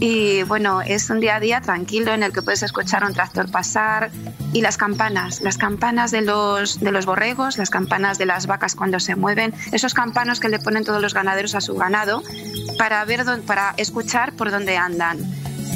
Y 0.00 0.42
bueno, 0.44 0.80
es 0.80 1.10
un 1.10 1.20
día 1.20 1.36
a 1.36 1.40
día 1.40 1.60
tranquilo 1.60 2.14
en 2.14 2.22
el 2.22 2.32
que 2.32 2.40
puedes 2.40 2.62
escuchar 2.62 3.04
un 3.04 3.12
tractor 3.12 3.50
pasar 3.50 4.10
y 4.54 4.62
las 4.62 4.78
campanas, 4.78 5.42
las 5.42 5.58
campanas 5.58 6.10
de 6.10 6.22
los, 6.22 6.80
de 6.80 6.90
los 6.90 7.04
borregos, 7.04 7.58
las 7.58 7.68
campanas 7.68 8.16
de 8.16 8.24
las 8.24 8.46
vacas 8.46 8.74
cuando 8.74 8.98
se 8.98 9.14
mueven, 9.14 9.52
esos 9.72 9.92
campanos 9.92 10.40
que 10.40 10.48
le 10.48 10.58
ponen 10.58 10.84
todos 10.84 11.02
los 11.02 11.12
ganaderos 11.12 11.54
a 11.54 11.60
su 11.60 11.74
ganado 11.74 12.22
para, 12.78 13.04
ver, 13.04 13.26
para 13.46 13.74
escuchar 13.76 14.32
por 14.32 14.50
dónde 14.50 14.78
andan. 14.78 15.18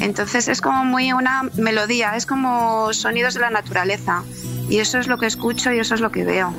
Entonces 0.01 0.47
es 0.47 0.59
como 0.59 0.83
muy 0.83 1.13
una 1.13 1.43
melodía, 1.53 2.15
es 2.15 2.25
como 2.25 2.91
sonidos 2.93 3.35
de 3.35 3.41
la 3.41 3.51
naturaleza 3.51 4.23
y 4.67 4.79
eso 4.79 4.97
es 4.97 5.07
lo 5.07 5.19
que 5.19 5.27
escucho 5.27 5.71
y 5.71 5.77
eso 5.77 5.93
es 5.93 6.01
lo 6.01 6.11
que 6.11 6.23
veo 6.23 6.51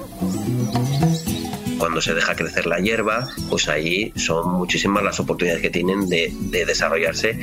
cuando 1.87 2.00
se 2.00 2.14
deja 2.14 2.35
crecer 2.35 2.66
la 2.66 2.81
hierba, 2.81 3.28
pues 3.49 3.69
ahí 3.69 4.12
son 4.16 4.55
muchísimas 4.55 5.05
las 5.05 5.21
oportunidades 5.21 5.62
que 5.62 5.71
tienen 5.71 6.09
de, 6.09 6.35
desarrollarse 6.66 7.38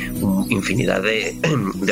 infinidad 0.49 1.01
de, 1.01 1.39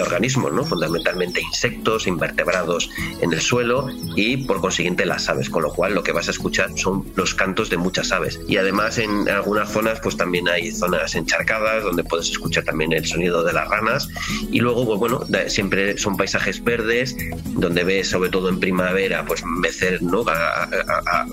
organismos, 0.02 0.52
¿no? 0.52 0.66
fundamentalmente 0.66 1.40
insectos, 1.40 2.08
invertebrados 2.08 2.90
en 3.22 3.32
el 3.32 3.40
suelo 3.40 3.88
y 4.18 4.36
por 4.36 4.60
consiguiente 4.60 5.06
las 5.06 5.30
aves, 5.30 5.50
con 5.50 5.64
lo 5.64 5.72
cual 5.72 5.96
lo 5.96 6.04
que 6.04 6.12
vas 6.12 6.28
a 6.28 6.32
escuchar 6.32 6.72
son 6.76 7.06
los 7.16 7.34
cantos 7.34 7.70
de 7.70 7.78
muchas 7.78 8.12
aves. 8.12 8.38
Y 8.50 8.58
además 8.58 8.98
en 8.98 9.30
algunas 9.30 9.72
zonas 9.72 10.02
pues 10.02 10.18
también 10.18 10.50
hay 10.50 10.74
zonas 10.74 11.16
encharcadas 11.16 11.86
donde 11.86 12.04
puedes 12.04 12.32
escuchar 12.32 12.66
también 12.66 12.92
el 12.92 13.06
sonido 13.06 13.46
de 13.46 13.54
las 13.54 13.70
ranas 13.70 14.10
y 14.52 14.60
luego 14.60 14.86
pues 14.86 15.00
bueno, 15.00 15.26
siempre 15.48 15.98
son 15.98 16.18
paisajes 16.18 16.62
verdes 16.62 17.16
donde 17.46 17.86
ves 17.86 18.10
sobre 18.10 18.30
todo 18.30 18.50
en 18.50 18.60
primavera 18.60 19.24
pues 19.26 19.42
mecer 19.46 20.04
¿no? 20.04 20.26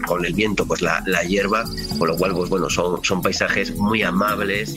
con 0.07 0.25
el 0.25 0.33
viento 0.33 0.65
pues 0.65 0.81
la, 0.81 1.03
la, 1.11 1.23
hierba, 1.23 1.65
con 1.99 2.09
lo 2.09 2.17
cual, 2.17 2.33
pues 2.33 2.51
bueno, 2.51 2.71
son, 2.71 3.05
son 3.05 3.23
paisajes 3.23 3.75
muy 3.77 4.03
amables. 4.03 4.77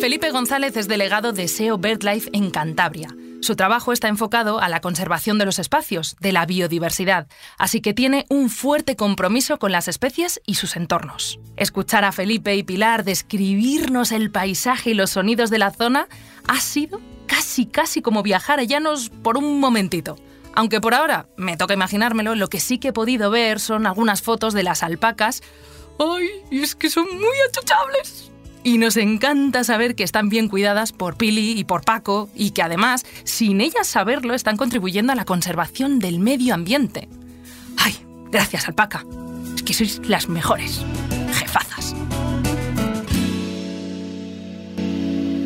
Felipe 0.00 0.30
González 0.30 0.76
es 0.76 0.88
delegado 0.88 1.32
de 1.32 1.48
SEO 1.48 1.76
BirdLife 1.76 2.30
en 2.32 2.50
Cantabria. 2.50 3.08
Su 3.40 3.56
trabajo 3.56 3.92
está 3.92 4.08
enfocado 4.08 4.60
a 4.60 4.68
la 4.68 4.80
conservación 4.80 5.38
de 5.38 5.44
los 5.44 5.58
espacios, 5.58 6.16
de 6.20 6.32
la 6.32 6.44
biodiversidad, 6.44 7.28
así 7.56 7.80
que 7.80 7.94
tiene 7.94 8.26
un 8.28 8.50
fuerte 8.50 8.96
compromiso 8.96 9.58
con 9.58 9.70
las 9.70 9.86
especies 9.86 10.40
y 10.44 10.54
sus 10.54 10.76
entornos. 10.76 11.38
Escuchar 11.56 12.04
a 12.04 12.12
Felipe 12.12 12.56
y 12.56 12.62
Pilar 12.62 13.04
describirnos 13.04 14.10
el 14.10 14.30
paisaje 14.30 14.90
y 14.90 14.94
los 14.94 15.10
sonidos 15.10 15.50
de 15.50 15.58
la 15.58 15.70
zona 15.70 16.08
ha 16.46 16.60
sido 16.60 17.00
casi 17.26 17.66
casi 17.66 18.02
como 18.02 18.22
viajar 18.22 18.58
a 18.58 18.64
llanos 18.64 19.10
por 19.22 19.36
un 19.36 19.60
momentito. 19.60 20.16
Aunque 20.54 20.80
por 20.80 20.94
ahora 20.94 21.26
me 21.36 21.56
toca 21.56 21.74
imaginármelo, 21.74 22.34
lo 22.34 22.48
que 22.48 22.60
sí 22.60 22.78
que 22.78 22.88
he 22.88 22.92
podido 22.92 23.30
ver 23.30 23.60
son 23.60 23.86
algunas 23.86 24.22
fotos 24.22 24.54
de 24.54 24.62
las 24.62 24.82
alpacas. 24.82 25.42
¡Ay! 25.98 26.28
es 26.50 26.74
que 26.74 26.90
son 26.90 27.06
muy 27.06 27.36
achuchables. 27.48 28.30
Y 28.64 28.78
nos 28.78 28.96
encanta 28.96 29.64
saber 29.64 29.94
que 29.94 30.04
están 30.04 30.28
bien 30.28 30.48
cuidadas 30.48 30.92
por 30.92 31.16
Pili 31.16 31.58
y 31.58 31.64
por 31.64 31.84
Paco 31.84 32.28
y 32.34 32.50
que 32.50 32.62
además, 32.62 33.06
sin 33.24 33.60
ellas 33.60 33.86
saberlo, 33.86 34.34
están 34.34 34.56
contribuyendo 34.56 35.12
a 35.12 35.16
la 35.16 35.24
conservación 35.24 35.98
del 35.98 36.18
medio 36.18 36.54
ambiente. 36.54 37.08
¡Ay! 37.76 37.96
Gracias, 38.30 38.68
alpaca. 38.68 39.04
Es 39.54 39.62
que 39.62 39.74
sois 39.74 40.00
las 40.06 40.28
mejores. 40.28 40.84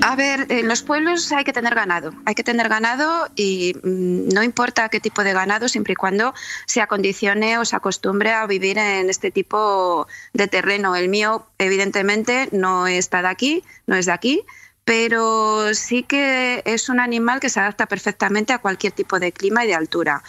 A 0.04 0.16
ver, 0.16 0.46
en 0.48 0.66
los 0.66 0.82
pueblos 0.82 1.30
hay 1.30 1.44
que 1.44 1.52
tener 1.52 1.76
ganado, 1.76 2.12
hay 2.24 2.34
que 2.34 2.42
tener 2.42 2.68
ganado 2.68 3.28
y 3.36 3.72
mm, 3.84 4.30
no 4.34 4.42
importa 4.42 4.88
qué 4.88 4.98
tipo 4.98 5.22
de 5.22 5.32
ganado, 5.32 5.68
siempre 5.68 5.92
y 5.92 5.96
cuando 5.96 6.34
se 6.66 6.80
acondicione 6.80 7.56
o 7.58 7.64
se 7.64 7.76
acostumbre 7.76 8.32
a 8.32 8.44
vivir 8.48 8.78
en 8.78 9.08
este 9.08 9.30
tipo 9.30 10.08
de 10.32 10.48
terreno. 10.48 10.96
El 10.96 11.08
mío, 11.08 11.46
evidentemente, 11.58 12.48
no 12.50 12.88
está 12.88 13.22
de 13.22 13.28
aquí, 13.28 13.64
no 13.86 13.94
es 13.94 14.06
de 14.06 14.12
aquí, 14.12 14.42
pero 14.84 15.72
sí 15.72 16.02
que 16.02 16.64
es 16.66 16.88
un 16.88 16.98
animal 16.98 17.38
que 17.38 17.48
se 17.48 17.60
adapta 17.60 17.86
perfectamente 17.86 18.52
a 18.52 18.58
cualquier 18.58 18.92
tipo 18.92 19.20
de 19.20 19.30
clima 19.30 19.64
y 19.64 19.68
de 19.68 19.76
altura. 19.76 20.24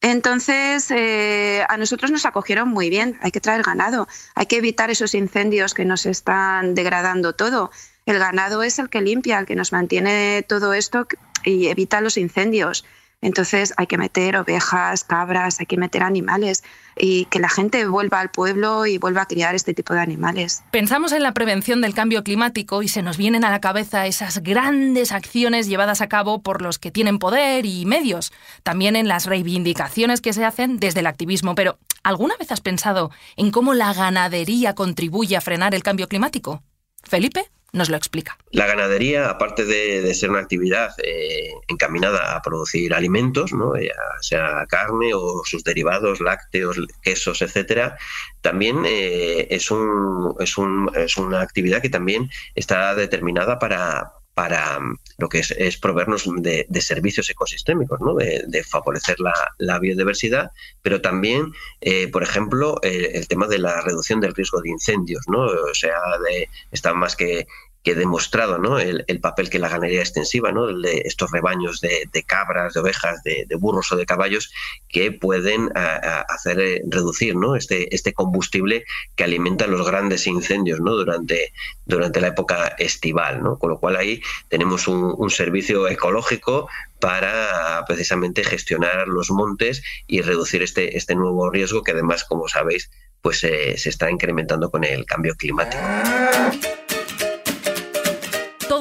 Entonces, 0.00 0.90
eh, 0.90 1.64
a 1.68 1.76
nosotros 1.76 2.10
nos 2.10 2.26
acogieron 2.26 2.68
muy 2.68 2.90
bien, 2.90 3.16
hay 3.22 3.30
que 3.30 3.40
traer 3.40 3.62
ganado, 3.62 4.08
hay 4.34 4.46
que 4.46 4.56
evitar 4.56 4.90
esos 4.90 5.14
incendios 5.14 5.72
que 5.72 5.84
nos 5.84 6.04
están 6.04 6.74
degradando 6.74 7.32
todo 7.32 7.70
el 8.06 8.18
ganado 8.18 8.62
es 8.62 8.78
el 8.78 8.90
que 8.90 9.00
limpia, 9.00 9.38
el 9.38 9.46
que 9.46 9.56
nos 9.56 9.72
mantiene 9.72 10.44
todo 10.46 10.74
esto 10.74 11.06
y 11.44 11.68
evita 11.68 12.00
los 12.00 12.16
incendios. 12.16 12.84
Entonces 13.24 13.72
hay 13.78 13.86
que 13.86 13.96
meter 13.96 14.36
ovejas, 14.36 15.02
cabras, 15.02 15.58
hay 15.58 15.64
que 15.64 15.78
meter 15.78 16.02
animales 16.02 16.62
y 16.94 17.24
que 17.26 17.38
la 17.38 17.48
gente 17.48 17.86
vuelva 17.86 18.20
al 18.20 18.30
pueblo 18.30 18.84
y 18.84 18.98
vuelva 18.98 19.22
a 19.22 19.26
criar 19.26 19.54
este 19.54 19.72
tipo 19.72 19.94
de 19.94 20.00
animales. 20.00 20.62
Pensamos 20.70 21.10
en 21.12 21.22
la 21.22 21.32
prevención 21.32 21.80
del 21.80 21.94
cambio 21.94 22.22
climático 22.22 22.82
y 22.82 22.88
se 22.88 23.00
nos 23.00 23.16
vienen 23.16 23.42
a 23.44 23.50
la 23.50 23.62
cabeza 23.62 24.06
esas 24.06 24.42
grandes 24.42 25.10
acciones 25.10 25.68
llevadas 25.68 26.02
a 26.02 26.08
cabo 26.10 26.42
por 26.42 26.60
los 26.60 26.78
que 26.78 26.90
tienen 26.90 27.18
poder 27.18 27.64
y 27.64 27.86
medios. 27.86 28.30
También 28.62 28.94
en 28.94 29.08
las 29.08 29.24
reivindicaciones 29.24 30.20
que 30.20 30.34
se 30.34 30.44
hacen 30.44 30.76
desde 30.76 31.00
el 31.00 31.06
activismo. 31.06 31.54
Pero, 31.54 31.78
¿alguna 32.02 32.36
vez 32.36 32.52
has 32.52 32.60
pensado 32.60 33.10
en 33.36 33.50
cómo 33.50 33.72
la 33.72 33.94
ganadería 33.94 34.74
contribuye 34.74 35.34
a 35.34 35.40
frenar 35.40 35.74
el 35.74 35.82
cambio 35.82 36.08
climático? 36.08 36.62
Felipe 37.02 37.50
nos 37.74 37.90
lo 37.90 37.96
explica. 37.96 38.38
La 38.52 38.66
ganadería, 38.66 39.28
aparte 39.28 39.64
de, 39.64 40.14
ser 40.14 40.30
una 40.30 40.38
actividad 40.38 40.92
eh, 41.02 41.52
encaminada 41.66 42.36
a 42.36 42.40
producir 42.40 42.94
alimentos, 42.94 43.52
¿no? 43.52 43.76
ya 43.76 43.92
sea 44.20 44.64
carne 44.68 45.12
o 45.12 45.42
sus 45.44 45.64
derivados, 45.64 46.20
lácteos, 46.20 46.78
quesos, 47.02 47.42
etcétera, 47.42 47.98
también 48.40 48.84
eh, 48.86 49.48
es, 49.50 49.72
un, 49.72 50.36
es, 50.38 50.56
un, 50.56 50.88
es 50.94 51.16
una 51.16 51.40
actividad 51.40 51.82
que 51.82 51.90
también 51.90 52.30
está 52.54 52.94
determinada 52.94 53.58
para, 53.58 54.12
para 54.34 54.80
mm, 54.80 54.98
lo 55.18 55.28
que 55.28 55.38
es, 55.38 55.76
proveernos 55.78 56.28
de, 56.36 56.66
servicios 56.80 57.30
ecosistémicos, 57.30 58.00
¿no? 58.00 58.14
de, 58.14 58.64
favorecer 58.64 59.16
la, 59.58 59.78
biodiversidad, 59.78 60.50
pero 60.82 61.00
también, 61.00 61.52
eh, 61.80 62.08
por 62.08 62.22
ejemplo, 62.22 62.80
el 62.82 63.26
tema 63.28 63.46
de 63.46 63.58
la 63.58 63.80
reducción 63.80 64.20
del 64.20 64.34
riesgo 64.34 64.60
de 64.60 64.70
incendios, 64.70 65.22
¿no? 65.28 65.40
o 65.40 65.74
sea, 65.74 65.98
de, 66.28 66.48
está 66.72 66.94
más 66.94 67.16
que, 67.16 67.46
que 67.84 67.94
demostrado 67.94 68.58
¿no? 68.58 68.78
el, 68.78 69.04
papel 69.20 69.50
que 69.50 69.58
la 69.58 69.68
ganadería 69.68 70.00
extensiva, 70.00 70.50
¿no? 70.52 70.66
de 70.66 71.02
estos 71.04 71.30
rebaños 71.30 71.82
de, 71.82 72.24
cabras, 72.26 72.72
de 72.72 72.80
ovejas, 72.80 73.22
de, 73.22 73.46
burros 73.58 73.92
o 73.92 73.96
de 73.96 74.06
caballos, 74.06 74.50
que 74.88 75.12
pueden 75.12 75.70
hacer 75.74 76.60
eh, 76.60 76.82
reducir 76.88 77.36
¿no? 77.36 77.56
este, 77.56 77.94
este 77.94 78.14
combustible 78.14 78.84
que 79.14 79.24
alimenta 79.24 79.66
los 79.66 79.86
grandes 79.86 80.26
incendios 80.26 80.80
¿no? 80.80 80.92
durante, 80.92 81.52
durante 81.84 82.22
la 82.22 82.28
época 82.28 82.74
estival. 82.78 83.42
¿no? 83.42 83.58
Con 83.58 83.68
lo 83.70 83.78
cual 83.78 83.96
ahí 83.96 84.22
tenemos 84.48 84.88
un, 84.88 85.14
servicio 85.34 85.88
ecológico 85.88 86.68
para 87.00 87.84
precisamente 87.86 88.44
gestionar 88.44 89.08
los 89.08 89.30
montes 89.30 89.82
y 90.06 90.22
reducir 90.22 90.62
este, 90.62 90.96
este 90.96 91.14
nuevo 91.16 91.50
riesgo 91.50 91.82
que 91.82 91.90
además, 91.90 92.24
como 92.24 92.46
sabéis, 92.46 92.88
pues 93.20 93.42
eh, 93.44 93.76
se 93.76 93.88
está 93.88 94.10
incrementando 94.10 94.70
con 94.70 94.84
el 94.84 95.04
cambio 95.04 95.34
climático. 95.34 95.82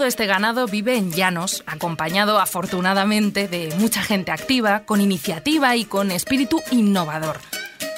Todo 0.04 0.10
este 0.10 0.26
ganado 0.26 0.68
vive 0.68 0.98
en 0.98 1.14
llanos, 1.14 1.64
acompañado 1.66 2.38
afortunadamente 2.38 3.48
de 3.48 3.74
mucha 3.78 4.02
gente 4.02 4.32
activa, 4.32 4.82
con 4.82 5.00
iniciativa 5.00 5.78
y 5.78 5.86
con 5.86 6.12
espíritu 6.12 6.62
innovador. 6.72 7.40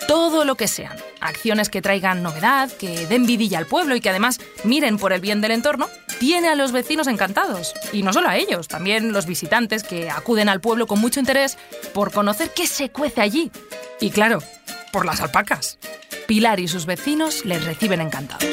Todo 0.08 0.46
lo 0.46 0.54
que 0.54 0.68
sean, 0.68 0.96
acciones 1.20 1.70
que 1.70 1.82
traigan 1.82 2.22
novedad, 2.22 2.72
que 2.72 3.08
den 3.08 3.26
vidilla 3.26 3.58
al 3.58 3.66
pueblo 3.66 3.96
y 3.96 4.02
que 4.02 4.12
además 4.12 4.40
miren 4.64 5.00
por 5.00 5.14
el 5.14 5.20
bien 5.20 5.42
del 5.42 5.50
entorno, 5.50 5.90
tiene 6.20 6.48
a 6.50 6.54
los 6.54 6.72
vecinos 6.72 7.08
encantados. 7.08 7.74
Y 7.92 8.04
no 8.04 8.14
solo 8.14 8.30
a 8.30 8.38
ellos, 8.38 8.68
también 8.68 9.12
los 9.12 9.26
visitantes 9.26 9.82
que 9.82 10.12
acuden 10.12 10.48
al 10.48 10.62
pueblo 10.62 10.86
con 10.86 11.02
mucho 11.02 11.20
interés 11.20 11.58
por 11.92 12.12
conocer 12.12 12.52
qué 12.56 12.68
se 12.68 12.92
cuece 12.92 13.22
allí. 13.22 13.52
Y 14.00 14.12
claro, 14.12 14.44
por 14.92 15.08
las 15.08 15.22
alpacas. 15.22 15.80
Pilar 16.28 16.60
y 16.60 16.68
sus 16.68 16.86
vecinos 16.86 17.46
les 17.46 17.66
reciben 17.66 18.00
encantados 18.00 18.46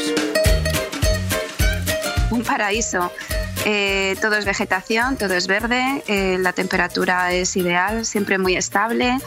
un 2.32 2.42
paraíso. 2.42 3.12
Eh, 3.64 4.16
todo 4.20 4.36
es 4.36 4.44
vegetación, 4.44 5.16
todo 5.16 5.34
es 5.34 5.46
verde, 5.46 6.02
eh, 6.08 6.36
la 6.38 6.52
temperatura 6.52 7.32
es 7.32 7.56
ideal, 7.56 8.04
siempre 8.04 8.38
muy 8.38 8.56
estable. 8.56 9.18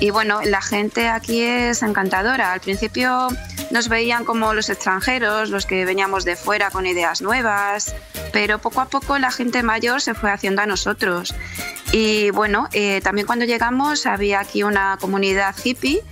Y 0.00 0.10
bueno, 0.10 0.40
la 0.44 0.62
gente 0.62 1.08
aquí 1.08 1.42
es 1.42 1.82
encantadora. 1.82 2.52
Al 2.52 2.60
principio 2.60 3.28
nos 3.70 3.88
veían 3.88 4.24
como 4.24 4.54
los 4.54 4.70
extranjeros, 4.70 5.50
los 5.50 5.66
que 5.66 5.84
veníamos 5.84 6.24
de 6.24 6.36
fuera 6.36 6.70
con 6.70 6.86
ideas 6.86 7.20
nuevas, 7.20 7.94
pero 8.32 8.58
poco 8.60 8.80
a 8.80 8.86
poco 8.86 9.18
la 9.18 9.30
gente 9.30 9.62
mayor 9.62 10.00
se 10.00 10.14
fue 10.14 10.30
haciendo 10.30 10.62
a 10.62 10.66
nosotros. 10.66 11.34
Y 11.92 12.30
bueno, 12.30 12.68
eh, 12.72 13.00
también 13.02 13.26
cuando 13.26 13.44
llegamos 13.44 14.06
había 14.06 14.40
aquí 14.40 14.62
una 14.62 14.96
comunidad 15.00 15.54
hippie 15.62 16.02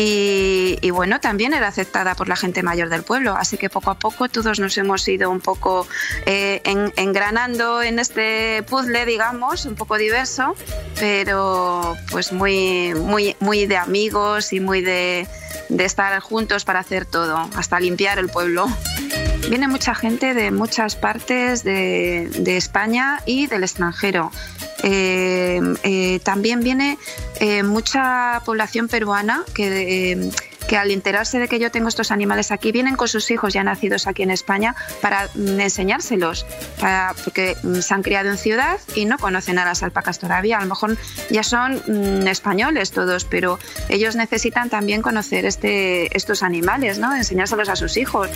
y, 0.00 0.90
bueno, 0.90 1.18
también 1.18 1.54
era 1.54 1.66
aceptada 1.66 2.14
por 2.14 2.28
la 2.28 2.36
gente 2.36 2.62
mayor 2.62 2.88
del 2.88 3.02
pueblo, 3.02 3.34
así 3.36 3.56
que 3.56 3.68
poco 3.68 3.90
a 3.90 3.98
poco 3.98 4.28
todos 4.28 4.60
nos 4.60 4.78
hemos 4.78 5.06
ido 5.08 5.28
un 5.28 5.40
poco 5.40 5.88
eh, 6.24 6.62
engranando 6.96 7.82
en 7.82 7.98
este 7.98 8.62
puzzle, 8.62 9.04
digamos, 9.06 9.66
un 9.66 9.74
poco 9.74 9.98
diverso, 9.98 10.54
pero 11.00 11.96
pues 12.12 12.32
muy, 12.32 12.94
muy, 12.94 13.34
muy 13.40 13.66
de 13.66 13.76
amigos 13.76 14.52
y 14.52 14.60
muy 14.60 14.82
de, 14.82 15.26
de 15.68 15.84
estar 15.84 16.18
juntos 16.20 16.64
para 16.64 16.78
hacer 16.78 17.04
todo, 17.04 17.48
hasta 17.56 17.80
limpiar 17.80 18.20
el 18.20 18.28
pueblo. 18.28 18.68
viene 19.48 19.66
mucha 19.66 19.94
gente 19.94 20.34
de 20.34 20.50
muchas 20.50 20.96
partes 20.96 21.64
de, 21.64 22.56
España 22.56 23.20
y 23.26 23.46
del 23.46 23.62
extranjero. 23.62 24.30
Eh, 24.90 25.60
eh, 25.82 26.18
también 26.22 26.60
viene 26.60 26.96
eh, 27.40 27.62
mucha 27.62 28.40
población 28.46 28.88
peruana 28.88 29.44
que 29.54 30.30
que 30.68 30.76
al 30.76 30.90
enterarse 30.90 31.38
de 31.38 31.48
que 31.48 31.58
yo 31.58 31.70
tengo 31.70 31.88
estos 31.88 32.12
animales 32.12 32.52
aquí, 32.52 32.70
vienen 32.72 32.94
con 32.94 33.08
sus 33.08 33.30
hijos 33.30 33.54
ya 33.54 33.64
nacidos 33.64 34.06
aquí 34.06 34.22
en 34.22 34.30
España 34.30 34.76
para 35.00 35.28
mm, 35.34 35.60
enseñárselos, 35.60 36.46
porque 37.24 37.56
mm, 37.62 37.76
se 37.76 37.94
han 37.94 38.02
criado 38.02 38.28
en 38.28 38.36
ciudad 38.36 38.78
y 38.94 39.06
no 39.06 39.16
conocen 39.16 39.58
a 39.58 39.64
las 39.64 39.82
alpacas 39.82 40.18
todavía. 40.18 40.58
A 40.58 40.60
lo 40.60 40.66
mejor 40.66 40.98
ya 41.30 41.42
son 41.42 41.82
mm, 41.86 42.28
españoles 42.28 42.92
todos, 42.92 43.24
pero 43.24 43.58
ellos 43.88 44.14
necesitan 44.14 44.68
también 44.68 45.00
conocer 45.00 45.46
este, 45.46 46.14
estos 46.14 46.42
animales, 46.42 46.98
¿no? 46.98 47.16
enseñárselos 47.16 47.70
a 47.70 47.76
sus 47.76 47.96
hijos. 47.96 48.28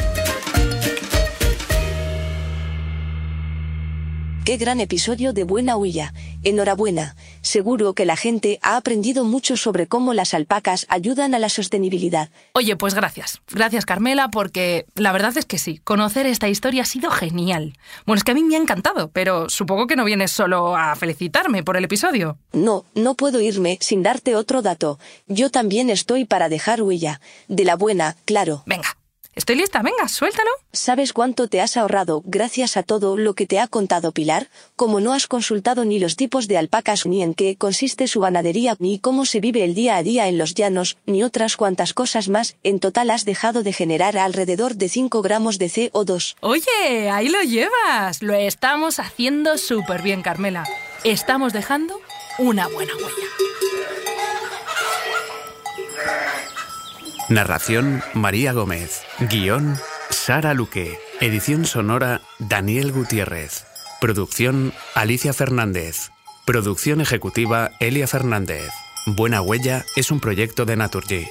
Qué 4.53 4.59
gran 4.59 4.81
episodio 4.81 5.33
de 5.33 5.45
Buena 5.45 5.79
Huilla. 5.79 6.13
Enhorabuena. 6.45 7.17
Seguro 7.41 7.95
que 7.95 8.05
la 8.05 8.17
gente 8.17 8.59
ha 8.61 8.77
aprendido 8.77 9.25
mucho 9.25 9.57
sobre 9.57 9.87
cómo 9.87 10.13
las 10.13 10.35
alpacas 10.35 10.85
ayudan 10.91 11.35
a 11.35 11.39
la 11.39 11.49
sostenibilidad. 11.49 12.29
Oye, 12.53 12.77
pues 12.77 12.93
gracias. 12.93 13.41
Gracias, 13.51 13.87
Carmela, 13.87 14.29
porque 14.29 14.85
la 14.95 15.13
verdad 15.13 15.35
es 15.39 15.47
que 15.47 15.57
sí, 15.57 15.79
conocer 15.79 16.27
esta 16.27 16.51
historia 16.51 16.83
ha 16.83 16.85
sido 16.85 17.11
genial. 17.11 17.79
Bueno, 18.05 18.19
es 18.19 18.25
que 18.25 18.33
a 18.33 18.35
mí 18.35 18.45
me 18.45 18.57
ha 18.57 18.59
encantado, 18.59 19.09
pero 19.11 19.49
supongo 19.49 19.87
que 19.87 19.97
no 19.97 20.05
vienes 20.05 20.33
solo 20.33 20.77
a 20.77 20.97
felicitarme 20.97 21.63
por 21.63 21.79
el 21.79 21.85
episodio. 21.85 22.37
No, 22.53 22.85
no 22.95 23.15
puedo 23.15 23.41
irme 23.41 23.79
sin 23.81 24.03
darte 24.03 24.37
otro 24.37 24.61
dato. 24.61 24.99
Yo 25.29 25.49
también 25.49 25.89
estoy 25.89 26.27
para 26.27 26.51
dejar 26.51 26.83
huella. 26.83 27.23
De 27.49 27.65
la 27.65 27.77
buena, 27.77 28.17
claro. 28.27 28.65
Venga, 28.67 28.99
Estoy 29.35 29.57
lista, 29.57 29.81
venga, 29.81 30.09
suéltalo. 30.09 30.51
¿Sabes 30.73 31.15
cuánto 31.15 31.49
te 31.49 31.63
has 31.63 31.79
ahorrado 31.79 32.23
gracias 32.27 32.77
a 32.77 32.83
todo 32.83 33.17
lo 33.17 33.33
que 33.33 33.47
te 33.47 33.59
ha 33.59 33.67
contado 33.67 34.13
Pilar? 34.13 34.49
Como 34.77 35.01
no 35.01 35.15
has 35.15 35.27
consultado 35.27 35.87
ni 35.87 35.99
los 35.99 36.17
tipos 36.17 36.49
de 36.49 36.59
alpacas, 36.59 37.07
ni 37.07 37.23
en 37.23 37.33
qué 37.33 37.57
consiste 37.57 38.09
su 38.09 38.21
ganadería, 38.21 38.77
ni 38.79 38.99
cómo 38.99 39.25
se 39.25 39.41
vive 39.41 39.65
el 39.65 39.75
día 39.75 39.97
a 39.97 40.03
día 40.03 40.29
en 40.29 40.37
los 40.37 40.55
llanos, 40.55 40.99
ni 41.07 41.23
otras 41.23 41.57
cuantas 41.57 41.95
cosas 41.95 42.29
más, 42.29 42.57
en 42.63 42.79
total 42.79 43.09
has 43.09 43.25
dejado 43.25 43.63
de 43.63 43.73
generar 43.73 44.19
alrededor 44.19 44.75
de 44.75 44.91
5 44.91 45.23
gramos 45.23 45.59
de 45.59 45.67
CO2. 45.67 46.37
Oye, 46.41 47.11
ahí 47.11 47.31
lo 47.31 47.41
llevas. 47.41 48.23
Lo 48.23 48.35
estamos 48.35 48.99
haciendo 48.99 49.57
súper 49.57 50.03
bien, 50.03 50.21
Carmela. 50.21 50.65
Estamos 51.05 51.55
dejando 51.55 51.99
una 52.39 52.69
buena 52.69 52.93
huella. 52.97 53.32
Narración 57.29 58.03
María 58.15 58.53
Gómez. 58.53 59.03
Guión 59.31 59.77
Sara 60.11 60.55
Luque. 60.55 60.99
Edición 61.21 61.65
sonora 61.65 62.21
Daniel 62.39 62.93
Gutiérrez. 62.93 63.65
Producción 64.01 64.73
Alicia 64.95 65.33
Fernández. 65.33 66.11
Producción 66.45 67.01
ejecutiva 67.01 67.71
Elia 67.79 68.09
Fernández. 68.09 68.71
Buena 69.07 69.41
Huella 69.41 69.85
es 69.95 70.11
un 70.11 70.21
proyecto 70.21 70.65
de 70.65 70.77
Naturgy. 70.77 71.29